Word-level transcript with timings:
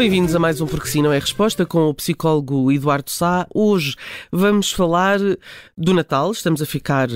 Bem-vindos 0.00 0.34
a 0.34 0.38
mais 0.38 0.62
um 0.62 0.66
Porque 0.66 0.88
Sim 0.88 1.02
Não 1.02 1.12
é 1.12 1.18
Resposta 1.18 1.66
com 1.66 1.90
o 1.90 1.92
psicólogo 1.92 2.72
Eduardo 2.72 3.10
Sá. 3.10 3.46
Hoje 3.54 3.96
vamos 4.32 4.72
falar 4.72 5.18
do 5.76 5.92
Natal. 5.92 6.32
Estamos 6.32 6.62
a 6.62 6.64
ficar 6.64 7.10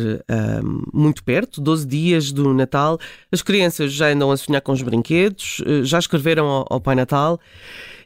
muito 0.92 1.25
perto, 1.25 1.62
12 1.62 1.87
dias 1.87 2.30
do 2.30 2.52
Natal. 2.52 2.98
As 3.33 3.41
crianças 3.41 3.91
já 3.91 4.09
andam 4.09 4.30
a 4.30 4.37
sonhar 4.37 4.61
com 4.61 4.73
os 4.73 4.83
brinquedos, 4.83 5.61
uh, 5.61 5.83
já 5.83 5.98
escreveram 5.98 6.45
ao, 6.45 6.66
ao, 6.69 6.78
Pai 6.78 6.94
Natal. 6.94 7.41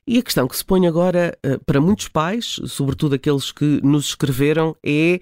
E 0.06 0.16
a 0.16 0.22
questão 0.22 0.46
que 0.46 0.56
se 0.56 0.64
põe 0.64 0.86
agora 0.86 1.36
uh, 1.44 1.58
para 1.66 1.80
muitos 1.80 2.06
pais, 2.06 2.60
sobretudo 2.66 3.16
aqueles 3.16 3.50
que 3.50 3.80
nos 3.82 4.10
escreveram, 4.10 4.76
é 4.86 5.18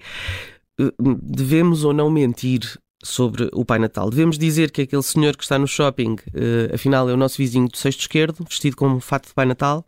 devemos 1.19 1.83
ou 1.83 1.93
não 1.93 2.11
mentir 2.11 2.77
sobre 3.03 3.49
o 3.53 3.63
Pai 3.63 3.79
Natal. 3.79 4.09
Devemos 4.09 4.37
dizer 4.37 4.71
que 4.71 4.81
aquele 4.81 5.03
senhor 5.03 5.35
que 5.35 5.43
está 5.43 5.57
no 5.57 5.67
shopping, 5.67 6.13
uh, 6.13 6.73
afinal, 6.73 7.09
é 7.09 7.13
o 7.13 7.17
nosso 7.17 7.37
vizinho 7.37 7.67
do 7.67 7.77
sexto 7.77 8.01
esquerdo, 8.01 8.45
vestido 8.49 8.75
com 8.75 8.87
um 8.87 8.99
fato 8.99 9.27
de 9.27 9.33
Pai 9.33 9.45
Natal? 9.45 9.85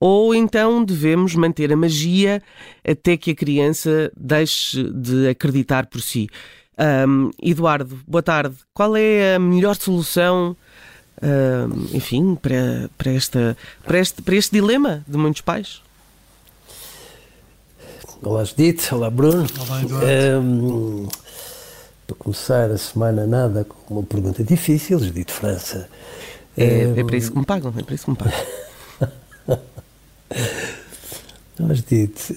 Ou 0.00 0.34
então 0.34 0.84
devemos 0.84 1.34
manter 1.34 1.72
a 1.72 1.76
magia 1.76 2.42
até 2.86 3.16
que 3.16 3.30
a 3.30 3.34
criança 3.34 4.12
deixe 4.16 4.82
de 4.90 5.28
acreditar 5.28 5.86
por 5.86 6.00
si? 6.00 6.28
Um, 7.08 7.30
Eduardo, 7.40 7.98
boa 8.06 8.22
tarde. 8.22 8.56
Qual 8.72 8.96
é 8.96 9.36
a 9.36 9.38
melhor 9.38 9.76
solução, 9.76 10.56
um, 11.22 11.96
enfim, 11.96 12.34
para, 12.34 12.90
para, 12.98 13.12
esta, 13.12 13.56
para, 13.84 13.98
este, 13.98 14.20
para 14.20 14.34
este 14.34 14.52
dilema 14.52 15.04
de 15.06 15.16
muitos 15.16 15.40
pais? 15.40 15.80
Olá, 18.20 18.42
Judite. 18.44 18.92
Olá, 18.94 19.10
Bruno. 19.10 19.46
Olá, 19.60 19.82
Eduardo. 19.82 20.40
Um, 20.40 21.08
para 22.06 22.16
começar 22.16 22.70
a 22.70 22.78
semana 22.78 23.26
nada 23.26 23.64
com 23.64 23.94
uma 23.94 24.02
pergunta 24.02 24.44
difícil, 24.44 24.98
Judite 24.98 25.32
França. 25.32 25.88
É, 26.56 26.82
é 26.96 27.04
para 27.04 27.16
isso 27.16 27.32
que 27.32 27.38
me 27.38 27.46
pagam, 27.46 27.72
é 27.76 27.82
para 27.82 27.94
isso 27.94 28.04
que 28.04 28.10
me 28.10 28.16
pagam. 28.16 28.38
Não, 31.58 31.74
Judite, 31.74 32.36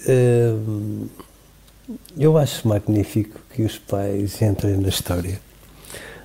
eu 2.18 2.38
acho 2.38 2.68
magnífico 2.68 3.40
que 3.54 3.64
os 3.64 3.78
pais 3.78 4.42
entrem 4.42 4.78
na 4.78 4.90
história. 4.90 5.40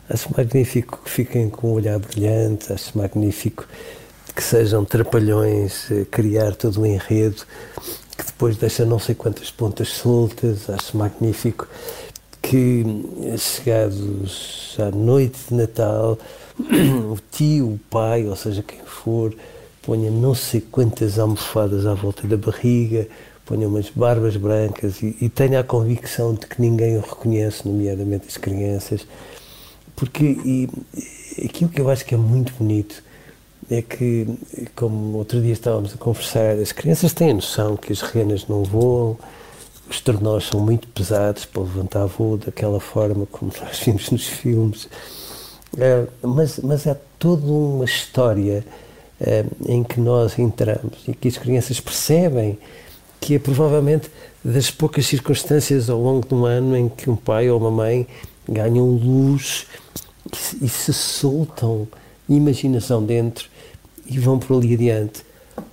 Acho 0.09 0.29
magnífico 0.37 1.01
que 1.05 1.11
fiquem 1.11 1.49
com 1.49 1.71
um 1.71 1.73
olhar 1.73 1.99
brilhante, 1.99 2.73
acho 2.73 2.97
magnífico 2.97 3.67
que 4.35 4.43
sejam 4.43 4.85
trapalhões, 4.85 5.89
criar 6.11 6.55
todo 6.55 6.83
um 6.83 6.87
enredo 6.87 7.43
que 8.17 8.25
depois 8.25 8.57
deixa 8.57 8.85
não 8.85 8.99
sei 8.99 9.15
quantas 9.15 9.51
pontas 9.51 9.89
soltas, 9.89 10.69
acho 10.71 10.97
magnífico 10.97 11.67
que, 12.43 12.85
chegados 13.39 14.77
à 14.79 14.91
noite 14.91 15.39
de 15.49 15.55
Natal, 15.55 16.19
o 16.59 17.17
tio, 17.31 17.69
o 17.69 17.81
pai, 17.89 18.27
ou 18.27 18.37
seja, 18.37 18.63
quem 18.63 18.81
for, 18.85 19.33
ponha 19.81 20.11
não 20.11 20.35
sei 20.35 20.61
quantas 20.61 21.19
almofadas 21.19 21.87
à 21.87 21.95
volta 21.95 22.27
da 22.27 22.37
barriga, 22.37 23.09
ponha 23.47 23.67
umas 23.67 23.89
barbas 23.91 24.37
brancas 24.37 25.03
e, 25.03 25.17
e 25.21 25.29
tenha 25.29 25.61
a 25.61 25.65
convicção 25.65 26.35
de 26.35 26.47
que 26.47 26.61
ninguém 26.61 26.97
o 26.97 27.01
reconhece, 27.01 27.67
nomeadamente 27.67 28.27
as 28.29 28.37
crianças, 28.37 29.07
porque 29.97 30.25
e, 30.25 30.69
aquilo 31.45 31.71
que 31.71 31.81
eu 31.81 31.89
acho 31.89 32.05
que 32.05 32.15
é 32.15 32.19
muito 32.19 32.53
bonito 32.55 33.03
é 33.71 33.81
que, 33.81 34.27
como 34.75 35.17
outro 35.17 35.41
dia 35.41 35.53
estávamos 35.53 35.95
a 35.95 35.97
conversar, 35.97 36.59
as 36.59 36.73
crianças 36.73 37.13
têm 37.13 37.31
a 37.31 37.35
noção 37.35 37.77
que 37.77 37.93
as 37.93 38.01
renas 38.01 38.47
não 38.49 38.65
voam, 38.65 39.17
os 39.93 40.01
tornós 40.01 40.47
são 40.47 40.59
muito 40.59 40.89
pesados 40.89 41.45
para 41.45 41.63
levantar 41.63 42.07
voo 42.07 42.39
daquela 42.39 42.81
forma 42.81 43.27
como 43.27 43.53
nós 43.61 43.79
vimos 43.81 44.11
nos 44.11 44.27
filmes. 44.27 44.89
É, 45.79 46.07
mas, 46.23 46.59
mas 46.59 46.87
é 46.87 46.99
toda 47.19 47.47
uma 47.47 47.85
história 47.85 48.65
é, 49.21 49.45
em 49.67 49.85
que 49.85 50.01
nós 50.01 50.39
entramos 50.39 50.99
e 51.07 51.15
que 51.15 51.29
as 51.29 51.37
crianças 51.37 51.79
percebem 51.79 52.59
que 53.21 53.37
é 53.37 53.39
provavelmente 53.39 54.11
das 54.45 54.71
poucas 54.71 55.07
circunstâncias 55.07 55.89
ao 55.89 56.01
longo 56.01 56.27
de 56.27 56.35
um 56.35 56.45
ano 56.45 56.77
em 56.77 56.89
que 56.89 57.09
um 57.09 57.15
pai 57.15 57.49
ou 57.49 57.61
uma 57.61 57.71
mãe 57.71 58.07
ganham 58.49 58.87
luz 58.87 59.67
e 60.61 60.69
se 60.69 60.93
soltam 60.93 61.87
imaginação 62.29 63.05
dentro 63.05 63.49
e 64.07 64.19
vão 64.19 64.39
por 64.39 64.57
ali 64.57 64.75
adiante. 64.75 65.25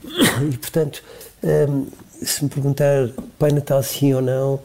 E, 0.51 0.57
portanto, 0.57 1.03
hum, 1.43 1.87
se 2.21 2.43
me 2.43 2.49
perguntar 2.49 3.09
Pai 3.37 3.51
Natal 3.51 3.81
sim 3.81 4.13
ou 4.13 4.21
não, 4.21 4.59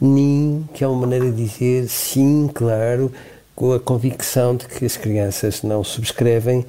nem, 0.00 0.68
que 0.74 0.84
é 0.84 0.88
uma 0.88 1.00
maneira 1.00 1.30
de 1.30 1.44
dizer 1.44 1.88
sim, 1.88 2.48
claro, 2.52 3.12
com 3.54 3.72
a 3.72 3.80
convicção 3.80 4.54
de 4.54 4.66
que 4.66 4.84
as 4.84 4.96
crianças 4.96 5.62
não 5.62 5.82
subscrevem 5.82 6.64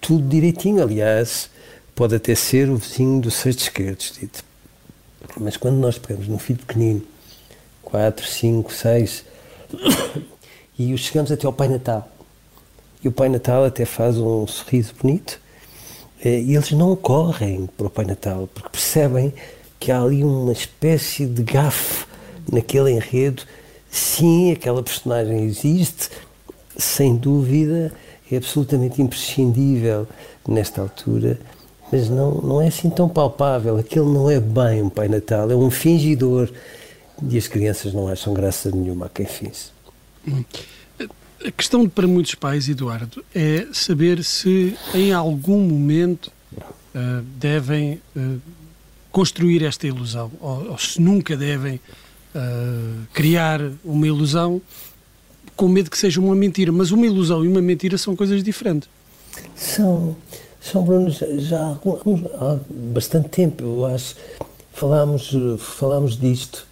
tudo 0.00 0.28
direitinho. 0.28 0.82
Aliás, 0.82 1.48
pode 1.94 2.14
até 2.14 2.34
ser 2.34 2.68
o 2.68 2.76
vizinho 2.76 3.20
do 3.20 3.30
sexto 3.30 3.60
esquerdo, 3.60 4.02
dito. 4.18 4.44
Mas 5.38 5.56
quando 5.56 5.76
nós 5.76 5.98
pegamos 5.98 6.28
num 6.28 6.38
filho 6.38 6.58
pequenino, 6.60 7.02
4, 7.82 8.26
5, 8.26 8.72
6, 8.72 9.24
e 10.78 10.92
os 10.92 11.00
chegamos 11.00 11.30
até 11.30 11.46
ao 11.46 11.52
Pai 11.52 11.68
Natal, 11.68 12.08
e 13.02 13.08
o 13.08 13.12
Pai 13.12 13.28
Natal 13.28 13.64
até 13.64 13.84
faz 13.84 14.18
um 14.18 14.46
sorriso 14.46 14.94
bonito, 15.00 15.40
e 16.28 16.54
eles 16.54 16.72
não 16.72 16.96
correm 16.96 17.68
para 17.76 17.86
o 17.86 17.90
Pai 17.90 18.04
Natal, 18.04 18.48
porque 18.52 18.68
percebem 18.70 19.32
que 19.78 19.92
há 19.92 20.00
ali 20.02 20.24
uma 20.24 20.52
espécie 20.52 21.26
de 21.26 21.42
gafe 21.42 22.06
naquele 22.50 22.92
enredo. 22.92 23.42
Sim, 23.90 24.52
aquela 24.52 24.82
personagem 24.82 25.44
existe, 25.44 26.10
sem 26.76 27.16
dúvida, 27.16 27.92
é 28.30 28.36
absolutamente 28.36 29.00
imprescindível 29.00 30.06
nesta 30.46 30.80
altura, 30.80 31.38
mas 31.92 32.08
não, 32.08 32.32
não 32.34 32.60
é 32.60 32.68
assim 32.68 32.90
tão 32.90 33.08
palpável. 33.08 33.76
Aquele 33.76 34.06
não 34.06 34.30
é 34.30 34.40
bem 34.40 34.82
um 34.82 34.88
Pai 34.88 35.08
Natal, 35.08 35.50
é 35.50 35.54
um 35.54 35.70
fingidor. 35.70 36.50
E 37.30 37.38
as 37.38 37.48
crianças 37.48 37.94
não 37.94 38.08
acham 38.08 38.34
graça 38.34 38.70
nenhuma 38.70 39.06
a 39.06 39.08
quem 39.08 39.24
finge. 39.24 39.70
A 41.46 41.50
questão 41.52 41.88
para 41.88 42.08
muitos 42.08 42.34
pais, 42.34 42.68
Eduardo, 42.68 43.24
é 43.32 43.68
saber 43.72 44.24
se 44.24 44.76
em 44.92 45.12
algum 45.12 45.60
momento 45.60 46.32
uh, 46.92 47.22
devem 47.38 48.00
uh, 48.16 48.40
construir 49.12 49.62
esta 49.62 49.86
ilusão, 49.86 50.28
ou, 50.40 50.70
ou 50.70 50.78
se 50.78 51.00
nunca 51.00 51.36
devem 51.36 51.76
uh, 52.34 53.06
criar 53.12 53.60
uma 53.84 54.08
ilusão 54.08 54.60
com 55.54 55.68
medo 55.68 55.88
que 55.88 55.96
seja 55.96 56.20
uma 56.20 56.34
mentira. 56.34 56.72
Mas 56.72 56.90
uma 56.90 57.06
ilusão 57.06 57.44
e 57.44 57.48
uma 57.48 57.62
mentira 57.62 57.96
são 57.96 58.16
coisas 58.16 58.42
diferentes. 58.42 58.88
São, 59.54 60.16
são 60.60 60.82
Bruno, 60.82 61.10
já 61.10 61.60
há, 61.60 61.74
há 61.74 62.58
bastante 62.68 63.28
tempo, 63.28 63.62
eu 63.62 63.86
acho, 63.86 64.16
falámos, 64.72 65.32
falámos 65.60 66.18
disto. 66.18 66.66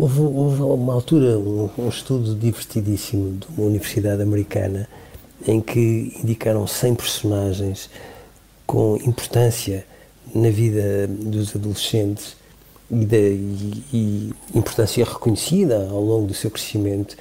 Houve, 0.00 0.20
houve 0.22 0.62
uma 0.62 0.94
altura 0.94 1.38
um, 1.38 1.68
um, 1.76 1.88
estudo 1.90 2.34
divertidíssimo 2.34 3.36
de 3.36 3.46
uma 3.48 3.66
universidade 3.66 4.22
americana 4.22 4.88
em 5.46 5.60
que 5.60 6.16
indicaram 6.24 6.66
100 6.66 6.94
personagens 6.94 7.90
com 8.66 8.96
importância 9.04 9.84
na 10.34 10.48
vida 10.48 11.06
dos 11.06 11.54
adolescentes 11.54 12.34
e, 12.90 13.04
e, 13.04 13.84
e 13.92 14.34
importância 14.54 15.04
reconhecida 15.04 15.86
ao 15.90 16.02
longo 16.02 16.28
do 16.28 16.32
seu 16.32 16.50
crescimento. 16.50 17.14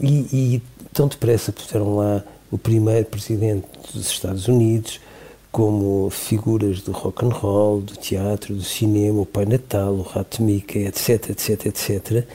E, 0.00 0.26
e 0.32 0.62
tão 0.92 1.06
depressa 1.06 1.52
puseram 1.52 1.94
lá 1.94 2.24
o 2.50 2.58
primeiro 2.58 3.06
presidente 3.06 3.68
dos 3.94 4.10
Estados 4.10 4.48
Unidos, 4.48 5.00
como 5.50 6.08
figuras 6.10 6.80
do 6.80 6.92
rock 6.92 7.24
and 7.24 7.30
roll, 7.30 7.80
do 7.80 7.96
teatro, 7.96 8.54
do 8.54 8.62
cinema, 8.62 9.20
o 9.20 9.26
Pai 9.26 9.46
Natal, 9.46 9.92
o 9.94 10.02
Rato 10.02 10.42
Mickey, 10.42 10.86
etc, 10.86 11.30
etc, 11.30 11.66
etc. 11.66 12.26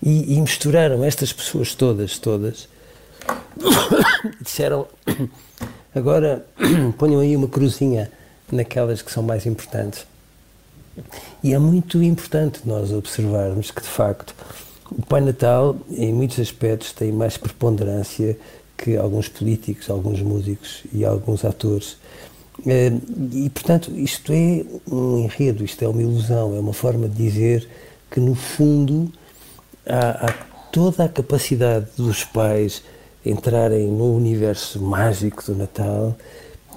E, 0.00 0.34
e, 0.34 0.40
misturaram 0.40 1.02
estas 1.02 1.32
pessoas 1.32 1.74
todas, 1.74 2.18
todas, 2.18 2.68
disseram 4.40 4.86
agora 5.94 6.46
ponham 6.96 7.20
aí 7.20 7.34
uma 7.34 7.48
cruzinha 7.48 8.10
naquelas 8.50 9.02
que 9.02 9.10
são 9.10 9.22
mais 9.22 9.44
importantes. 9.44 10.06
E 11.42 11.52
é 11.52 11.58
muito 11.58 12.02
importante 12.02 12.60
nós 12.64 12.92
observarmos 12.92 13.70
que, 13.70 13.82
de 13.82 13.88
facto, 13.88 14.34
o 14.90 15.04
Pai 15.04 15.20
Natal, 15.20 15.76
em 15.90 16.12
muitos 16.12 16.38
aspectos, 16.40 16.92
tem 16.92 17.12
mais 17.12 17.36
preponderância 17.36 18.38
que 18.78 18.96
alguns 18.96 19.28
políticos, 19.28 19.90
alguns 19.90 20.22
músicos 20.22 20.84
e 20.92 21.04
alguns 21.04 21.44
atores. 21.44 21.98
Eh, 22.64 22.92
e, 23.32 23.50
portanto, 23.50 23.90
isto 23.96 24.32
é 24.32 24.64
um 24.90 25.18
enredo, 25.18 25.64
isto 25.64 25.84
é 25.84 25.88
uma 25.88 26.00
ilusão, 26.00 26.54
é 26.54 26.60
uma 26.60 26.72
forma 26.72 27.08
de 27.08 27.16
dizer 27.16 27.68
que, 28.10 28.20
no 28.20 28.34
fundo, 28.34 29.12
há, 29.86 30.26
há 30.26 30.32
toda 30.72 31.04
a 31.04 31.08
capacidade 31.08 31.86
dos 31.96 32.24
pais 32.24 32.82
entrarem 33.26 33.88
no 33.88 34.14
universo 34.14 34.80
mágico 34.80 35.44
do 35.44 35.54
Natal 35.54 36.16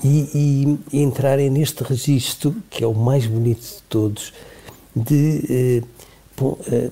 e, 0.03 0.77
e, 0.91 1.01
entrarem 1.01 1.49
neste 1.49 1.83
registro, 1.83 2.55
que 2.69 2.83
é 2.83 2.87
o 2.87 2.93
mais 2.93 3.27
bonito 3.27 3.61
de 3.61 3.83
todos, 3.87 4.33
de 4.95 5.45
eh, 5.49 5.83
bom, 6.35 6.57
eh, 6.67 6.89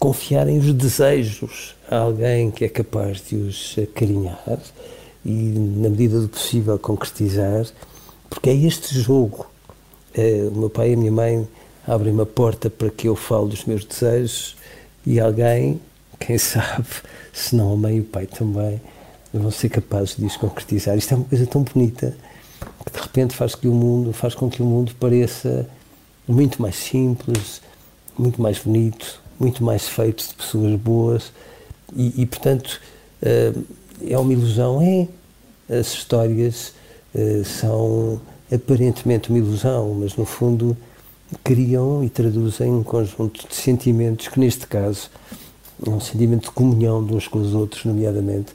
confiarem 0.00 0.58
os 0.58 0.72
desejos 0.72 1.76
a 1.88 1.98
alguém 1.98 2.50
que 2.50 2.64
é 2.64 2.68
capaz 2.70 3.20
de 3.20 3.36
os 3.36 3.76
acarinhar 3.78 4.58
e, 5.22 5.30
na 5.30 5.90
medida 5.90 6.18
do 6.18 6.28
possível, 6.28 6.78
concretizar, 6.78 7.66
porque 8.30 8.48
é 8.48 8.54
este 8.54 8.98
jogo. 8.98 9.46
Eh, 10.14 10.48
o 10.50 10.58
meu 10.58 10.70
pai 10.70 10.90
e 10.90 10.94
a 10.94 10.96
minha 10.96 11.12
mãe 11.12 11.46
abrem 11.86 12.14
uma 12.14 12.24
porta 12.24 12.70
para 12.70 12.88
que 12.88 13.08
eu 13.08 13.14
fale 13.14 13.50
dos 13.50 13.66
meus 13.66 13.84
desejos 13.84 14.56
e 15.06 15.20
alguém, 15.20 15.78
quem 16.18 16.38
sabe, 16.38 16.88
se 17.30 17.54
não 17.54 17.74
a 17.74 17.76
mãe 17.76 17.98
e 17.98 18.00
o 18.00 18.04
pai 18.04 18.26
também, 18.26 18.80
vão 19.34 19.50
ser 19.50 19.68
capazes 19.68 20.16
de 20.16 20.24
os 20.24 20.36
concretizar. 20.38 20.96
Isto 20.96 21.12
é 21.12 21.16
uma 21.18 21.26
coisa 21.26 21.46
tão 21.46 21.62
bonita 21.62 22.16
que 22.86 22.92
de 22.92 22.98
repente 22.98 23.36
faz 23.36 23.54
que 23.54 23.68
o 23.68 23.74
mundo 23.74 24.14
faz 24.14 24.34
com 24.34 24.48
que 24.48 24.62
o 24.62 24.64
mundo 24.64 24.94
pareça 24.98 25.68
muito 26.26 26.60
mais 26.62 26.76
simples, 26.76 27.60
muito 28.18 28.40
mais 28.40 28.58
bonito, 28.58 29.20
muito 29.40 29.64
mais 29.64 29.88
feito 29.88 30.28
de 30.28 30.34
pessoas 30.34 30.74
boas. 30.76 31.32
E, 31.96 32.22
e 32.22 32.26
portanto 32.26 32.80
eh, 33.22 33.52
é 34.06 34.18
uma 34.18 34.32
ilusão 34.32 34.80
é. 34.80 35.08
As 35.68 35.92
histórias 35.92 36.72
eh, 37.14 37.42
são 37.44 38.20
aparentemente 38.52 39.30
uma 39.30 39.38
ilusão 39.38 39.94
mas 39.94 40.16
no 40.16 40.24
fundo 40.24 40.76
criam 41.44 42.02
e 42.04 42.08
traduzem 42.08 42.72
um 42.72 42.82
conjunto 42.82 43.48
de 43.48 43.54
sentimentos 43.54 44.28
que 44.28 44.38
neste 44.38 44.66
caso 44.66 45.10
é 45.84 45.88
um 45.88 46.00
sentimento 46.00 46.44
de 46.44 46.50
comunhão 46.50 47.04
de 47.04 47.14
uns 47.14 47.28
com 47.28 47.38
os 47.40 47.54
outros 47.54 47.84
nomeadamente 47.84 48.52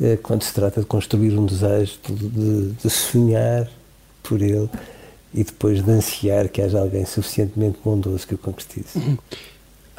é 0.00 0.16
quando 0.16 0.42
se 0.42 0.54
trata 0.54 0.80
de 0.80 0.86
construir 0.86 1.38
um 1.38 1.44
desejo, 1.44 1.98
de, 2.08 2.72
de, 2.72 2.90
sonhar 2.90 3.68
por 4.22 4.40
ele 4.40 4.68
e 5.34 5.44
depois 5.44 5.84
de 5.84 5.90
ansiar 5.90 6.48
que 6.48 6.62
haja 6.62 6.80
alguém 6.80 7.04
suficientemente 7.04 7.78
bondoso 7.84 8.26
que 8.26 8.34
o 8.34 8.38
concretize. 8.38 9.18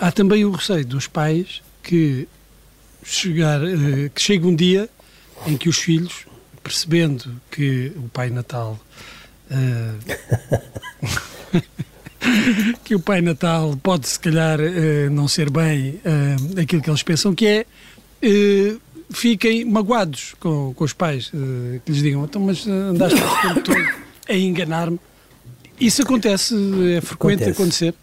Há 0.01 0.11
também 0.11 0.43
o 0.43 0.49
receio 0.49 0.83
dos 0.83 1.05
pais 1.05 1.61
que, 1.83 2.27
chegar, 3.03 3.61
eh, 3.63 4.09
que 4.09 4.19
chega 4.19 4.47
um 4.47 4.55
dia 4.55 4.89
em 5.45 5.55
que 5.55 5.69
os 5.69 5.77
filhos, 5.77 6.25
percebendo 6.63 7.39
que 7.51 7.91
o 7.95 8.09
Pai 8.09 8.31
Natal. 8.31 8.79
Uh, 9.51 9.99
que 12.83 12.95
o 12.95 12.99
Pai 12.99 13.21
Natal 13.21 13.77
pode, 13.83 14.07
se 14.07 14.19
calhar, 14.19 14.59
uh, 14.59 15.11
não 15.11 15.27
ser 15.27 15.51
bem 15.51 16.01
uh, 16.03 16.59
aquilo 16.59 16.81
que 16.81 16.89
eles 16.89 17.03
pensam 17.03 17.35
que 17.35 17.45
é, 17.45 17.65
fiquem 19.11 19.65
magoados 19.65 20.33
com, 20.39 20.73
com 20.73 20.83
os 20.83 20.93
pais, 20.93 21.29
que 21.85 21.91
lhes 21.91 22.01
digam, 22.01 22.23
então, 22.23 22.41
mas 22.41 22.65
andaste 22.65 23.19
o 23.19 23.41
tempo 23.41 23.61
todo 23.61 23.87
a 24.27 24.33
enganar-me. 24.33 24.99
Isso 25.79 26.01
acontece, 26.01 26.55
é 26.97 27.01
frequente 27.01 27.43
acontece. 27.43 27.61
acontecer? 27.61 27.95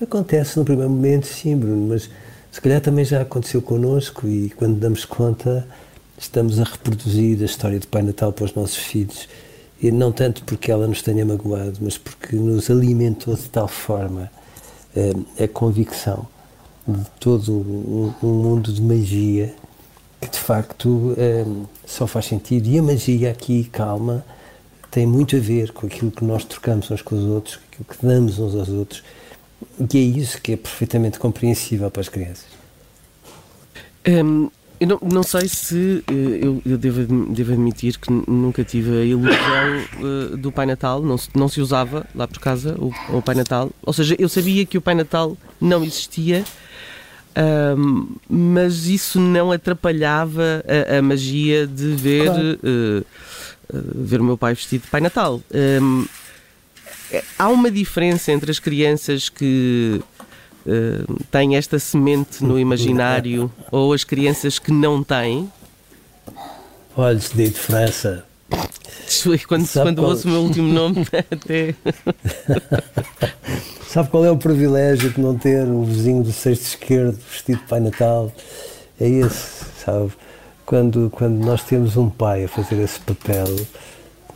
Acontece 0.00 0.58
no 0.58 0.64
primeiro 0.64 0.90
momento, 0.90 1.26
sim, 1.26 1.54
Bruno, 1.54 1.88
mas 1.88 2.08
se 2.50 2.58
calhar 2.58 2.80
também 2.80 3.04
já 3.04 3.20
aconteceu 3.20 3.60
connosco 3.60 4.26
e 4.26 4.48
quando 4.48 4.78
damos 4.78 5.04
conta 5.04 5.66
estamos 6.16 6.58
a 6.58 6.64
reproduzir 6.64 7.42
a 7.42 7.44
história 7.44 7.78
do 7.78 7.86
Pai 7.86 8.00
Natal 8.00 8.32
para 8.32 8.46
os 8.46 8.54
nossos 8.54 8.78
filhos. 8.78 9.28
E 9.82 9.90
não 9.90 10.10
tanto 10.10 10.42
porque 10.44 10.70
ela 10.70 10.86
nos 10.86 11.02
tenha 11.02 11.22
magoado, 11.24 11.78
mas 11.82 11.98
porque 11.98 12.34
nos 12.34 12.70
alimentou 12.70 13.34
de 13.34 13.50
tal 13.50 13.68
forma 13.68 14.30
é, 14.96 15.44
a 15.44 15.48
convicção 15.48 16.26
de 16.88 17.04
todo 17.20 17.52
um, 17.52 18.14
um 18.22 18.42
mundo 18.42 18.72
de 18.72 18.80
magia 18.80 19.54
que 20.18 20.30
de 20.30 20.38
facto 20.38 20.88
um, 20.88 21.66
só 21.84 22.06
faz 22.06 22.24
sentido. 22.24 22.68
E 22.68 22.78
a 22.78 22.82
magia 22.82 23.30
aqui, 23.30 23.64
calma, 23.64 24.24
tem 24.90 25.06
muito 25.06 25.36
a 25.36 25.38
ver 25.38 25.72
com 25.72 25.86
aquilo 25.86 26.10
que 26.10 26.24
nós 26.24 26.42
trocamos 26.44 26.90
uns 26.90 27.02
com 27.02 27.16
os 27.16 27.24
outros, 27.24 27.56
com 27.56 27.62
aquilo 27.66 27.84
que 27.84 28.06
damos 28.06 28.38
uns 28.38 28.54
aos 28.54 28.68
outros. 28.70 29.02
E 29.92 29.98
é 29.98 30.00
isso 30.00 30.40
que 30.40 30.52
é 30.52 30.56
perfeitamente 30.56 31.18
compreensível 31.18 31.90
para 31.90 32.00
as 32.00 32.08
crianças. 32.08 32.46
Um, 34.06 34.50
eu 34.78 34.86
não, 34.86 34.98
não, 35.02 35.22
sei 35.22 35.46
se 35.46 36.02
eh, 36.08 36.38
eu, 36.40 36.62
eu 36.64 36.78
devo, 36.78 37.26
devo, 37.26 37.52
admitir 37.52 37.98
que 37.98 38.10
nunca 38.10 38.64
tive 38.64 39.02
a 39.02 39.04
ilusão 39.04 39.34
uh, 40.00 40.36
do 40.38 40.50
Pai 40.50 40.64
Natal, 40.64 41.02
não 41.02 41.18
se, 41.18 41.28
não 41.34 41.48
se 41.48 41.60
usava 41.60 42.06
lá 42.14 42.26
por 42.26 42.38
casa 42.38 42.74
o, 42.78 42.90
o 43.14 43.20
Pai 43.20 43.34
Natal. 43.34 43.70
Ou 43.82 43.92
seja, 43.92 44.16
eu 44.18 44.26
sabia 44.26 44.64
que 44.64 44.78
o 44.78 44.80
Pai 44.80 44.94
Natal 44.94 45.36
não 45.60 45.84
existia, 45.84 46.42
um, 47.76 48.08
mas 48.26 48.86
isso 48.86 49.20
não 49.20 49.52
atrapalhava 49.52 50.64
a, 50.66 50.98
a 50.98 51.02
magia 51.02 51.66
de 51.66 51.88
ver, 51.88 52.24
claro. 52.24 52.58
uh, 52.62 53.76
uh, 53.76 54.02
ver 54.02 54.20
o 54.22 54.24
meu 54.24 54.38
pai 54.38 54.54
vestido 54.54 54.84
de 54.84 54.88
Pai 54.88 55.02
Natal. 55.02 55.42
Um, 55.82 56.06
há 57.38 57.48
uma 57.48 57.70
diferença 57.70 58.32
entre 58.32 58.50
as 58.50 58.58
crianças 58.58 59.28
que 59.28 60.00
uh, 60.66 61.24
têm 61.30 61.56
esta 61.56 61.78
semente 61.78 62.44
no 62.44 62.58
imaginário 62.58 63.50
ou 63.70 63.92
as 63.92 64.04
crianças 64.04 64.58
que 64.58 64.72
não 64.72 65.02
têm? 65.02 65.50
Olha, 66.96 67.18
de 67.18 67.50
França. 67.50 68.24
Quando, 69.48 69.66
quando 69.68 70.04
ouço 70.04 70.28
o 70.28 70.30
meu 70.30 70.40
último 70.42 70.72
nome, 70.72 71.06
até. 71.30 71.74
Sabe 73.88 74.08
qual 74.08 74.24
é 74.24 74.30
o 74.30 74.36
privilégio 74.36 75.10
de 75.10 75.20
não 75.20 75.36
ter 75.36 75.66
o 75.66 75.82
vizinho 75.82 76.22
do 76.22 76.32
sexto 76.32 76.62
esquerdo 76.62 77.18
vestido 77.28 77.58
de 77.58 77.66
Pai 77.66 77.80
Natal? 77.80 78.32
É 79.00 79.08
esse, 79.08 79.64
sabe? 79.84 80.12
Quando, 80.64 81.10
quando 81.10 81.44
nós 81.44 81.64
temos 81.64 81.96
um 81.96 82.08
pai 82.08 82.44
a 82.44 82.48
fazer 82.48 82.80
esse 82.80 83.00
papel, 83.00 83.46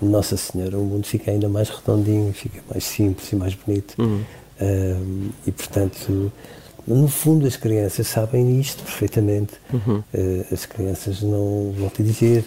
Nossa 0.03 0.37
Senhora, 0.37 0.79
o 0.79 0.85
mundo 0.85 1.07
fica 1.07 1.31
ainda 1.31 1.49
mais 1.49 1.69
redondinho, 1.69 2.33
fica 2.33 2.61
mais 2.71 2.85
simples 2.85 3.33
e 3.33 3.37
mais 3.37 3.55
bonito. 3.55 3.95
Uhum. 3.99 4.23
Um, 4.61 5.29
e 5.47 5.53
portanto, 5.53 6.33
no 6.87 7.09
fundo, 7.09 7.47
as 7.47 7.57
crianças 7.57 8.07
sabem 8.07 8.61
isto 8.61 8.83
perfeitamente. 8.83 9.55
Uhum. 9.73 10.03
Uh, 10.13 10.47
as 10.53 10.67
crianças 10.67 11.23
não 11.23 11.73
vão 11.77 11.89
te 11.89 12.03
dizer. 12.03 12.45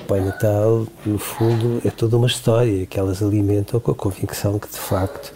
O 0.00 0.06
Pai 0.06 0.20
Natal, 0.20 0.86
no 1.06 1.18
fundo, 1.18 1.80
é 1.84 1.90
toda 1.90 2.16
uma 2.16 2.26
história 2.26 2.84
que 2.84 2.98
elas 2.98 3.22
alimentam 3.22 3.78
com 3.78 3.92
a 3.92 3.94
convicção 3.94 4.58
que, 4.58 4.68
de 4.68 4.76
facto, 4.76 5.32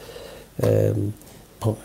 bom, 1.61 1.77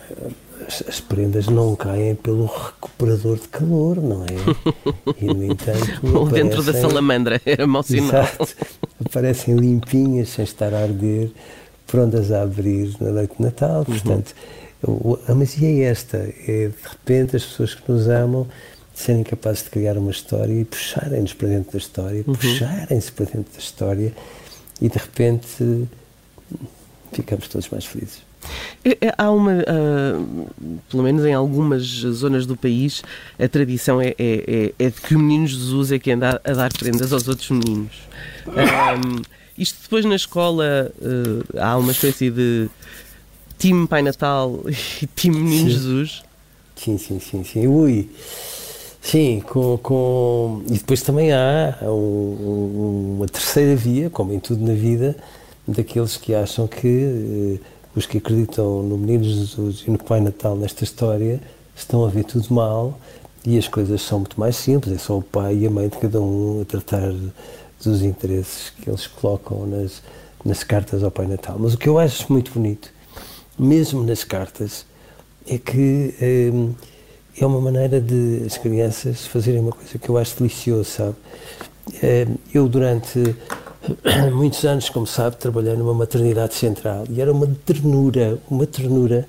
as, 0.68 0.84
as, 0.88 1.00
prendas 1.00 1.48
não 1.48 1.76
caem 1.76 2.16
pelo 2.16 2.46
recuperador 2.46 3.38
de 3.38 3.48
calor, 3.48 3.98
não 4.02 4.24
é? 4.24 5.14
E, 5.22 5.26
no 5.26 5.44
entanto. 5.44 6.18
Ou 6.18 6.28
dentro 6.28 6.64
da 6.64 6.74
salamandra, 6.74 7.40
era 7.46 7.68
mau 7.68 7.84
sinal. 7.84 8.24
Exato, 8.24 8.56
aparecem 9.06 9.56
limpinhas, 9.56 10.30
sem 10.30 10.44
estar 10.44 10.74
a 10.74 10.84
arder, 10.84 11.32
prontas 11.88 12.32
a 12.32 12.42
abrir 12.42 12.96
na 13.00 13.12
noite 13.12 13.36
de 13.38 13.44
Natal. 13.44 13.80
Uhum. 13.80 13.86
Portanto, 13.86 14.36
uhum. 14.86 15.18
a 15.28 15.36
magia 15.36 15.70
é 15.70 15.90
esta: 15.90 16.18
é 16.18 16.68
de 16.68 16.90
repente 16.90 17.36
as 17.36 17.46
pessoas 17.46 17.76
que 17.76 17.92
nos 17.92 18.08
amam 18.08 18.48
serem 18.94 19.24
capazes 19.24 19.64
de 19.64 19.70
criar 19.72 19.98
uma 19.98 20.12
história 20.12 20.54
e 20.54 20.64
puxarem-nos 20.66 21.34
para 21.34 21.48
dentro 21.48 21.72
da 21.72 21.78
história, 21.78 22.24
uhum. 22.28 22.34
puxarem-se 22.34 23.12
para 23.12 23.26
dentro 23.26 23.54
da 23.54 23.60
história 23.60 24.14
e 24.82 24.90
de 24.90 24.98
repente 24.98 25.88
ficamos 27.12 27.48
todos 27.48 27.70
mais 27.70 27.86
felizes. 27.86 28.22
É, 28.84 28.98
é, 29.08 29.14
há 29.18 29.32
uma, 29.32 29.54
uh, 29.54 30.48
pelo 30.90 31.04
menos 31.04 31.26
em 31.26 31.34
algumas 31.34 31.84
zonas 31.84 32.46
do 32.46 32.56
país, 32.56 33.02
a 33.40 33.48
tradição 33.48 34.02
é, 34.02 34.10
é, 34.10 34.14
é, 34.20 34.86
é 34.86 34.90
de 34.90 35.02
que 35.02 35.16
o 35.16 35.20
menino 35.20 35.48
Jesus 35.48 35.92
é 35.92 36.00
que 36.00 36.12
anda 36.12 36.42
a 36.44 36.54
dar 36.54 36.72
prendas 36.74 37.14
aos 37.14 37.28
outros 37.28 37.50
meninos. 37.50 37.94
Um, 38.48 39.22
isto 39.58 39.84
depois 39.84 40.04
na 40.06 40.16
escola 40.16 40.92
uh, 41.00 41.60
há 41.60 41.78
uma 41.78 41.92
espécie 41.92 42.30
de 42.30 42.70
time 43.58 43.88
Pai 43.88 44.02
Natal 44.02 44.60
e 45.02 45.08
time 45.08 45.38
Menino 45.38 45.70
sim. 45.70 45.70
Jesus. 45.70 46.24
Sim, 46.76 46.98
sim, 46.98 47.20
sim, 47.20 47.44
sim. 47.44 47.68
Ui. 47.68 48.10
Sim, 49.02 49.42
com, 49.42 49.78
com... 49.78 50.64
e 50.68 50.74
depois 50.74 51.02
também 51.02 51.34
há 51.34 51.78
um, 51.84 51.88
um, 51.88 53.16
uma 53.18 53.28
terceira 53.28 53.76
via, 53.76 54.10
como 54.10 54.34
em 54.34 54.40
tudo 54.40 54.66
na 54.66 54.74
vida, 54.74 55.16
daqueles 55.68 56.16
que 56.16 56.34
acham 56.34 56.68
que 56.68 56.88
uh, 56.88 57.60
os 57.96 58.06
que 58.06 58.18
acreditam 58.18 58.82
no 58.84 58.98
Menino 58.98 59.24
Jesus 59.24 59.84
e 59.88 59.92
no 59.92 59.98
Pai 59.98 60.20
Natal 60.20 60.56
nesta 60.56 60.84
história 60.84 61.40
estão 61.76 62.06
a 62.06 62.10
ver 62.10 62.24
tudo 62.24 62.54
mal 62.54 63.00
e 63.46 63.58
as 63.58 63.68
coisas 63.68 64.02
são 64.02 64.20
muito 64.20 64.40
mais 64.40 64.56
simples, 64.56 64.96
é 64.96 64.98
só 64.98 65.18
o 65.18 65.22
pai 65.22 65.58
e 65.58 65.68
a 65.68 65.70
mãe 65.70 65.90
de 65.90 65.98
cada 65.98 66.22
um 66.22 66.62
a 66.62 66.66
tratar 66.66 67.14
dos 67.84 68.02
interesses 68.02 68.70
que 68.70 68.90
eles 68.90 69.06
colocam 69.06 69.66
nas, 69.68 70.02
nas 70.46 70.64
cartas 70.64 71.04
ao 71.04 71.12
Pai 71.12 71.28
Natal. 71.28 71.58
Mas 71.60 71.74
o 71.74 71.78
que 71.78 71.90
eu 71.90 72.00
acho 72.00 72.32
muito 72.32 72.54
bonito, 72.54 72.90
mesmo 73.60 74.02
nas 74.02 74.24
cartas, 74.24 74.86
é 75.46 75.58
que 75.58 76.14
hum, 76.54 76.74
é 77.38 77.46
uma 77.46 77.60
maneira 77.60 78.00
de 78.00 78.44
as 78.46 78.58
crianças 78.58 79.26
fazerem 79.28 79.60
uma 79.60 79.74
coisa 79.74 79.98
que 80.00 80.08
eu 80.08 80.18
acho 80.18 80.38
delicioso, 80.38 80.90
sabe? 80.90 81.16
Hum, 82.02 82.36
eu, 82.54 82.70
durante 82.70 83.36
muitos 84.34 84.64
anos, 84.66 84.90
como 84.90 85.06
sabe, 85.06 85.38
trabalhei 85.38 85.76
numa 85.76 85.94
maternidade 85.94 86.54
central 86.54 87.04
e 87.10 87.22
era 87.22 87.32
uma 87.32 87.48
ternura, 87.66 88.38
uma 88.50 88.66
ternura 88.66 89.28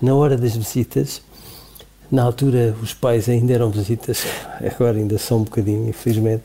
na 0.00 0.14
hora 0.14 0.36
das 0.36 0.56
visitas. 0.56 1.22
Na 2.10 2.22
altura, 2.22 2.74
os 2.80 2.94
pais 2.94 3.28
ainda 3.28 3.52
eram 3.52 3.70
visitas, 3.70 4.24
agora 4.64 4.96
ainda 4.96 5.18
são 5.18 5.38
um 5.38 5.42
bocadinho, 5.42 5.88
infelizmente, 5.88 6.44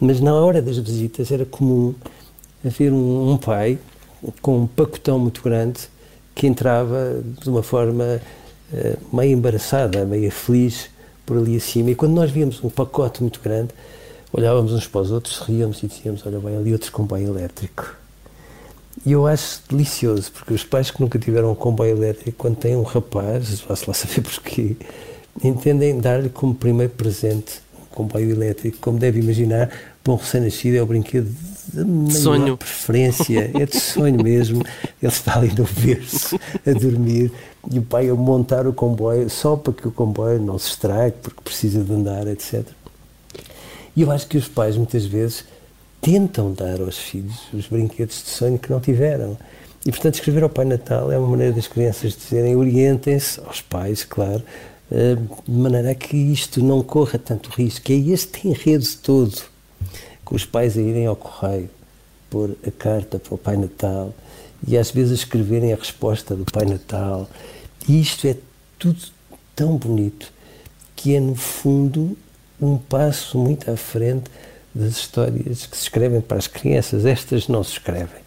mas 0.00 0.20
na 0.20 0.34
hora 0.34 0.62
das 0.62 0.78
visitas 0.78 1.30
era 1.30 1.44
comum 1.44 1.94
haver 2.64 2.92
um, 2.92 3.32
um 3.32 3.36
pai 3.36 3.78
com 4.40 4.62
um 4.62 4.66
pacotão 4.66 5.18
muito 5.18 5.42
grande 5.42 5.88
que 6.34 6.46
entrava 6.46 7.22
de 7.40 7.48
uma 7.48 7.62
forma 7.62 8.20
uh, 8.72 9.16
meio 9.16 9.32
embaraçada, 9.32 10.04
meio 10.04 10.30
feliz 10.30 10.90
por 11.24 11.36
ali 11.36 11.56
acima. 11.56 11.90
E 11.90 11.94
quando 11.94 12.12
nós 12.12 12.30
víamos 12.30 12.62
um 12.62 12.70
pacote 12.70 13.22
muito 13.22 13.40
grande, 13.40 13.70
olhávamos 14.36 14.72
uns 14.72 14.86
para 14.86 15.00
os 15.00 15.10
outros, 15.10 15.38
ríamos 15.38 15.82
e 15.82 15.86
dizíamos: 15.86 16.24
Olha, 16.26 16.38
bem, 16.38 16.56
ali 16.56 16.72
outros 16.72 16.90
comboio 16.90 17.28
elétrico. 17.28 17.96
E 19.04 19.12
eu 19.12 19.26
acho 19.26 19.60
delicioso, 19.68 20.32
porque 20.32 20.54
os 20.54 20.64
pais 20.64 20.90
que 20.90 21.00
nunca 21.00 21.18
tiveram 21.18 21.52
um 21.52 21.54
comboio 21.54 21.96
elétrico, 21.96 22.36
quando 22.38 22.56
têm 22.56 22.76
um 22.76 22.82
rapaz, 22.82 23.60
vá-se 23.60 23.84
lá 23.86 23.94
saber 23.94 24.22
porquê, 24.22 24.76
entendem 25.42 25.98
dar-lhe 25.98 26.28
como 26.28 26.54
primeiro 26.54 26.92
presente 26.92 27.60
um 27.78 27.94
comboio 27.94 28.30
elétrico. 28.30 28.78
Como 28.80 28.98
deve 28.98 29.20
imaginar, 29.20 29.70
para 30.02 30.12
um 30.12 30.16
recém-nascido 30.16 30.76
é 30.76 30.82
o 30.82 30.86
brinquedo 30.86 31.30
de 31.72 31.84
maior 31.84 32.10
sonho. 32.10 32.56
preferência, 32.56 33.50
é 33.54 33.66
de 33.66 33.78
sonho 33.78 34.22
mesmo. 34.22 34.62
Ele 35.02 35.12
está 35.12 35.38
ali 35.38 35.52
no 35.54 35.66
berço 35.80 36.38
a 36.66 36.70
dormir 36.72 37.30
e 37.70 37.78
o 37.78 37.82
pai 37.82 38.08
a 38.08 38.14
montar 38.14 38.66
o 38.66 38.72
comboio 38.72 39.28
só 39.28 39.56
para 39.56 39.72
que 39.72 39.86
o 39.86 39.92
comboio 39.92 40.40
não 40.40 40.58
se 40.58 40.70
estrague, 40.70 41.16
porque 41.22 41.40
precisa 41.42 41.84
de 41.84 41.92
andar, 41.92 42.26
etc. 42.28 42.64
E 43.96 44.02
eu 44.02 44.10
acho 44.10 44.26
que 44.26 44.36
os 44.36 44.46
pais 44.46 44.76
muitas 44.76 45.06
vezes 45.06 45.44
tentam 46.00 46.52
dar 46.52 46.80
aos 46.80 46.98
filhos 46.98 47.34
os 47.52 47.66
brinquedos 47.66 48.22
de 48.22 48.28
sonho 48.28 48.58
que 48.58 48.70
não 48.70 48.78
tiveram. 48.78 49.36
E, 49.84 49.90
portanto, 49.90 50.14
escrever 50.14 50.42
ao 50.42 50.50
Pai 50.50 50.64
Natal 50.64 51.10
é 51.10 51.18
uma 51.18 51.28
maneira 51.28 51.52
das 51.52 51.66
crianças 51.66 52.14
dizerem 52.16 52.54
orientem-se 52.56 53.40
aos 53.40 53.60
pais, 53.60 54.04
claro, 54.04 54.42
eh, 54.90 55.16
de 55.46 55.50
maneira 55.50 55.92
a 55.92 55.94
que 55.94 56.16
isto 56.16 56.62
não 56.62 56.82
corra 56.82 57.18
tanto 57.18 57.50
risco. 57.50 57.90
É 57.90 57.94
este 57.94 58.48
enredo 58.48 58.86
todo 59.02 59.42
com 60.24 60.34
os 60.34 60.44
pais 60.44 60.76
a 60.76 60.80
irem 60.80 61.06
ao 61.06 61.16
correio 61.16 61.70
pôr 62.28 62.56
a 62.66 62.70
carta 62.70 63.18
para 63.18 63.34
o 63.34 63.38
Pai 63.38 63.56
Natal 63.56 64.12
e 64.66 64.76
às 64.76 64.90
vezes 64.90 65.12
a 65.12 65.14
escreverem 65.14 65.72
a 65.72 65.76
resposta 65.76 66.34
do 66.34 66.44
Pai 66.44 66.66
Natal. 66.66 67.28
E 67.88 68.00
isto 68.00 68.26
é 68.26 68.36
tudo 68.78 69.00
tão 69.54 69.76
bonito 69.76 70.32
que 70.94 71.14
é, 71.14 71.20
no 71.20 71.34
fundo, 71.34 72.16
um 72.60 72.76
passo 72.78 73.38
muito 73.38 73.70
à 73.70 73.76
frente 73.76 74.30
das 74.74 74.92
histórias 74.92 75.66
que 75.66 75.76
se 75.76 75.84
escrevem 75.84 76.20
para 76.20 76.38
as 76.38 76.46
crianças. 76.46 77.04
Estas 77.04 77.48
não 77.48 77.62
se 77.62 77.72
escrevem. 77.72 78.20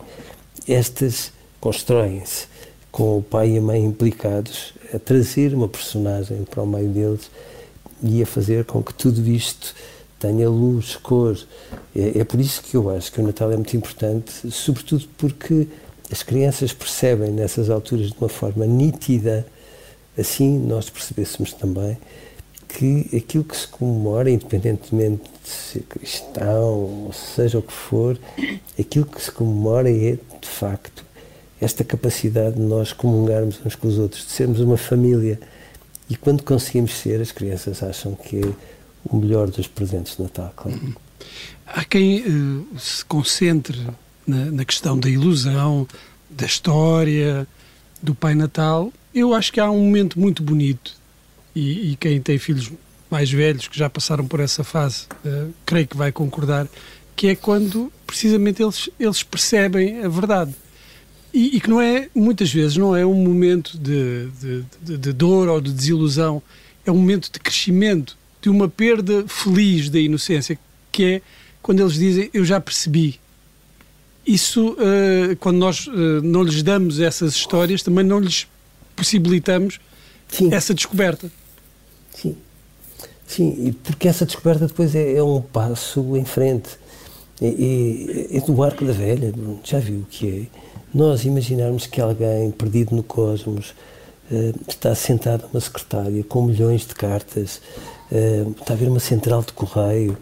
Estas 0.67 1.31
constroem-se 1.59 2.47
com 2.91 3.17
o 3.17 3.23
pai 3.23 3.51
e 3.51 3.57
a 3.57 3.61
mãe 3.61 3.83
implicados 3.83 4.73
a 4.93 4.97
trazer 4.97 5.53
uma 5.53 5.67
personagem 5.67 6.43
para 6.43 6.63
o 6.63 6.67
meio 6.67 6.89
deles 6.89 7.29
e 8.01 8.21
a 8.21 8.25
fazer 8.25 8.65
com 8.65 8.81
que 8.81 8.93
tudo 8.93 9.27
isto 9.27 9.75
tenha 10.19 10.49
luz, 10.49 10.95
cor. 10.95 11.37
É, 11.95 12.19
é, 12.19 12.23
por 12.23 12.39
isso 12.39 12.61
que 12.63 12.75
eu 12.75 12.89
acho 12.89 13.11
que 13.11 13.21
o 13.21 13.23
Natal 13.23 13.51
é 13.51 13.55
muito 13.55 13.75
importante, 13.77 14.51
sobretudo 14.51 15.07
porque 15.17 15.67
as 16.11 16.23
crianças 16.23 16.73
percebem 16.73 17.31
nessas 17.31 17.69
alturas 17.69 18.07
de 18.07 18.15
uma 18.19 18.29
forma 18.29 18.65
nítida, 18.65 19.45
assim 20.17 20.57
nós 20.57 20.89
percebêssemos 20.89 21.53
também 21.53 21.97
que 22.69 23.09
aquilo 23.17 23.43
que 23.43 23.57
se 23.57 23.67
comemora, 23.67 24.29
independentemente 24.29 25.23
de 25.43 25.49
ser 25.49 25.81
cristão, 25.81 27.09
seja 27.11 27.57
o 27.57 27.61
que 27.63 27.73
for, 27.73 28.17
aquilo 28.79 29.05
que 29.05 29.21
se 29.21 29.31
comemora 29.31 29.89
é, 29.89 30.17
de 30.39 30.47
facto, 30.47 31.03
esta 31.59 31.83
capacidade 31.83 32.55
de 32.55 32.61
nós 32.61 32.93
comungarmos 32.93 33.59
uns 33.65 33.75
com 33.75 33.87
os 33.87 33.97
outros, 33.97 34.25
de 34.25 34.31
sermos 34.31 34.59
uma 34.59 34.77
família. 34.77 35.39
E 36.09 36.15
quando 36.15 36.43
conseguimos 36.43 36.93
ser, 36.93 37.19
as 37.19 37.31
crianças 37.31 37.83
acham 37.83 38.15
que 38.15 38.39
é 38.39 38.49
o 39.03 39.17
melhor 39.17 39.49
dos 39.49 39.67
presentes 39.67 40.15
de 40.15 40.23
Natal, 40.23 40.53
claro. 40.55 40.95
Há 41.65 41.83
quem 41.83 42.21
uh, 42.21 42.79
se 42.79 43.03
concentre 43.03 43.79
na, 44.25 44.45
na, 44.45 44.65
questão 44.65 44.97
da 44.97 45.09
ilusão, 45.09 45.87
da 46.29 46.45
história, 46.45 47.47
do 48.01 48.15
Pai 48.15 48.35
Natal. 48.35 48.93
Eu 49.13 49.33
acho 49.33 49.51
que 49.51 49.59
há 49.59 49.69
um 49.69 49.79
momento 49.79 50.19
muito 50.19 50.41
bonito 50.41 50.98
e, 51.59 51.91
e 51.91 51.95
quem 51.97 52.21
tem 52.21 52.37
filhos 52.37 52.71
mais 53.09 53.29
velhos 53.31 53.67
que 53.67 53.77
já 53.77 53.89
passaram 53.89 54.25
por 54.25 54.39
essa 54.39 54.63
fase, 54.63 55.05
uh, 55.25 55.53
creio 55.65 55.87
que 55.87 55.97
vai 55.97 56.11
concordar, 56.11 56.67
que 57.15 57.27
é 57.27 57.35
quando 57.35 57.91
precisamente 58.07 58.61
eles, 58.61 58.89
eles 58.99 59.23
percebem 59.23 60.03
a 60.03 60.07
verdade. 60.07 60.55
E, 61.33 61.57
e 61.57 61.61
que 61.61 61.69
não 61.69 61.81
é, 61.81 62.09
muitas 62.15 62.51
vezes, 62.51 62.77
não 62.77 62.95
é 62.95 63.05
um 63.05 63.13
momento 63.13 63.77
de, 63.77 64.27
de, 64.39 64.65
de, 64.81 64.97
de 64.97 65.13
dor 65.13 65.47
ou 65.47 65.59
de 65.59 65.71
desilusão, 65.71 66.41
é 66.85 66.91
um 66.91 66.95
momento 66.95 67.31
de 67.31 67.39
crescimento 67.39 68.17
de 68.41 68.49
uma 68.49 68.69
perda 68.69 69.25
feliz 69.27 69.89
da 69.89 69.99
inocência, 69.99 70.57
que 70.91 71.03
é 71.03 71.21
quando 71.61 71.81
eles 71.81 71.95
dizem 71.95 72.29
eu 72.33 72.45
já 72.45 72.59
percebi. 72.59 73.19
Isso, 74.25 74.73
uh, 74.73 75.35
quando 75.39 75.57
nós 75.57 75.87
uh, 75.87 76.21
não 76.23 76.43
lhes 76.43 76.63
damos 76.63 76.99
essas 76.99 77.33
histórias, 77.33 77.83
também 77.83 78.05
não 78.05 78.19
lhes 78.19 78.47
possibilitamos 78.95 79.79
Sim. 80.29 80.53
essa 80.53 80.73
descoberta. 80.73 81.29
Sim. 82.13 82.35
Sim, 83.27 83.75
porque 83.83 84.07
essa 84.07 84.25
descoberta 84.25 84.65
depois 84.65 84.95
é, 84.95 85.13
é 85.13 85.23
um 85.23 85.39
passo 85.39 86.17
em 86.17 86.25
frente. 86.25 86.69
Do 88.47 88.63
arco 88.63 88.83
da 88.83 88.91
velha, 88.91 89.31
já 89.63 89.79
viu 89.79 89.99
o 89.99 90.05
que 90.05 90.49
é? 90.51 90.59
Nós 90.93 91.23
imaginarmos 91.25 91.85
que 91.85 92.01
alguém 92.01 92.49
perdido 92.49 92.95
no 92.95 93.03
cosmos 93.03 93.75
uh, 94.31 94.59
está 94.67 94.95
sentado 94.95 95.47
numa 95.47 95.61
secretária 95.61 96.23
com 96.23 96.41
milhões 96.41 96.87
de 96.87 96.95
cartas, 96.95 97.61
uh, 98.11 98.49
está 98.59 98.73
a 98.73 98.75
ver 98.75 98.89
uma 98.89 98.99
central 98.99 99.43
de 99.43 99.53
correio 99.53 100.17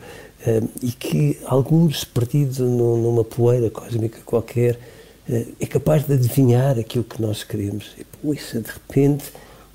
uh, 0.46 0.70
e 0.84 0.91
que 0.91 1.39
alguns 1.46 2.03
perdidos 2.03 2.60
no, 2.60 2.98
numa 2.98 3.24
poeira 3.24 3.70
cósmica 3.70 4.20
qualquer 4.25 4.77
é 5.60 5.65
capaz 5.65 6.06
de 6.06 6.13
adivinhar 6.13 6.79
aquilo 6.79 7.03
que 7.03 7.22
nós 7.22 7.44
queremos. 7.44 7.88
E, 7.98 8.06
de 8.34 8.72
repente 8.72 9.25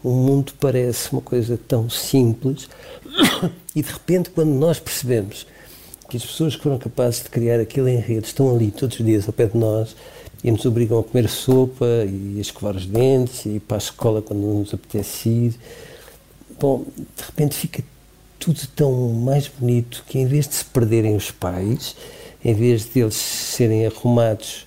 o 0.03 0.11
mundo 0.11 0.53
parece 0.59 1.13
uma 1.13 1.21
coisa 1.21 1.59
tão 1.69 1.89
simples 1.89 2.69
e 3.75 3.83
de 3.83 3.93
repente 3.93 4.31
quando 4.31 4.51
nós 4.51 4.81
percebemos 4.81 5.47
que 6.09 6.17
as 6.17 6.25
pessoas 6.25 6.57
que 6.57 6.63
foram 6.63 6.79
capazes 6.79 7.23
de 7.23 7.31
criar 7.31 7.61
aquele 7.61 7.91
enredo 7.91 8.27
estão 8.27 8.55
ali 8.55 8.71
todos 8.71 8.99
os 8.99 9.07
dias 9.07 9.27
ao 9.27 9.33
pé 9.33 9.47
de 9.47 9.57
nós 9.57 9.97
e 10.45 10.51
nos 10.51 10.65
obrigam 10.67 10.99
a 10.99 11.05
comer 11.05 11.29
sopa 11.29 11.87
e 12.07 12.35
a 12.37 12.41
escovar 12.41 12.77
os 12.77 12.85
dentes 12.85 13.47
e 13.47 13.51
ir 13.51 13.61
para 13.61 13.77
a 13.77 13.79
escola 13.79 14.21
quando 14.21 14.41
nos 14.41 14.75
apetece 14.75 15.29
ir. 15.29 15.55
Bom, 16.61 16.85
de 16.97 17.25
repente 17.25 17.55
fica 17.55 17.83
tudo 18.39 18.61
tão 18.75 18.93
mais 19.11 19.47
bonito 19.47 20.05
que 20.09 20.19
em 20.19 20.27
vez 20.27 20.49
de 20.49 20.57
se 20.57 20.65
perderem 20.65 21.15
os 21.15 21.31
pais, 21.31 21.95
em 22.45 22.53
vez 22.53 22.93
de 22.93 23.01
eles 23.01 23.15
serem 23.15 23.87
arrumados 23.87 24.67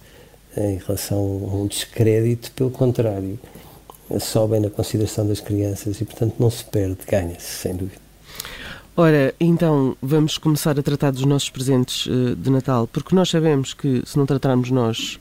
em 0.56 0.77
relação 0.77 1.20
a 1.20 1.56
um 1.56 1.68
descrédito, 1.68 2.51
pelo 2.54 2.72
contrário, 2.72 3.38
sobem 4.20 4.60
na 4.60 4.70
consideração 4.70 5.28
das 5.28 5.40
crianças 5.40 6.00
e, 6.00 6.06
portanto, 6.06 6.36
não 6.40 6.50
se 6.50 6.64
perde, 6.66 6.98
ganha-se, 7.08 7.62
sem 7.62 7.76
dúvida. 7.76 8.06
Ora, 8.98 9.36
então 9.40 9.98
vamos 10.02 10.38
começar 10.38 10.80
a 10.80 10.82
tratar 10.82 11.12
dos 11.12 11.26
nossos 11.26 11.50
presentes 11.50 12.06
uh, 12.06 12.36
de 12.36 12.50
Natal, 12.50 12.88
porque 12.88 13.14
nós 13.14 13.30
sabemos 13.30 13.74
que 13.74 14.02
se 14.06 14.18
não 14.18 14.26
tratarmos 14.26 14.72
nós 14.72 15.20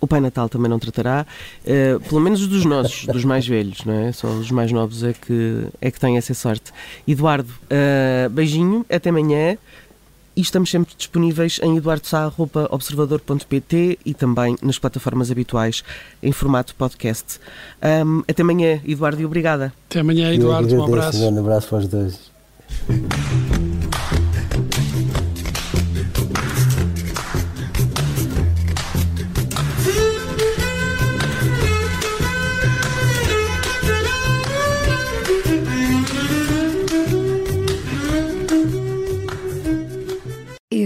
o 0.00 0.06
Pai 0.06 0.20
Natal 0.20 0.48
também 0.48 0.70
não 0.70 0.78
tratará, 0.78 1.26
uh, 1.64 2.00
pelo 2.00 2.20
menos 2.20 2.46
dos 2.46 2.64
nossos, 2.64 3.06
dos 3.06 3.24
mais 3.24 3.46
velhos, 3.46 3.84
não 3.84 3.94
é? 3.94 4.12
Só 4.12 4.28
os 4.28 4.50
mais 4.50 4.70
novos 4.72 5.02
é 5.02 5.12
que, 5.12 5.66
é 5.80 5.90
que 5.90 5.98
têm 5.98 6.16
essa 6.16 6.34
sorte. 6.34 6.72
Eduardo, 7.06 7.52
uh, 7.64 8.30
beijinho, 8.30 8.86
até 8.88 9.10
amanhã 9.10 9.56
e 10.38 10.40
estamos 10.40 10.70
sempre 10.70 10.94
disponíveis 10.96 11.60
em 11.64 11.76
eduardosá.observador.pt 11.76 13.98
e 14.06 14.14
também 14.14 14.56
nas 14.62 14.78
plataformas 14.78 15.32
habituais 15.32 15.82
em 16.22 16.30
formato 16.30 16.76
podcast. 16.76 17.40
Um, 18.06 18.22
até 18.28 18.42
amanhã, 18.42 18.80
Eduardo, 18.86 19.20
e 19.20 19.26
obrigada. 19.26 19.72
Até 19.90 19.98
amanhã, 19.98 20.32
Eduardo, 20.32 20.72
um 20.76 20.84
abraço. 20.84 21.28
Um 21.28 21.40
abraço 21.40 21.68
para 21.68 21.78
os 21.78 21.88
dois. 21.88 22.30